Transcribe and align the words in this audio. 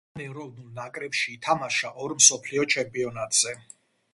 მან 0.17 0.21
ეროვნულ 0.27 0.69
ნაკრებში 0.77 1.33
ითამაშა 1.35 1.91
ორ 2.07 2.17
მსოფლიო 2.23 2.67
ჩემპიონატზე. 2.77 3.55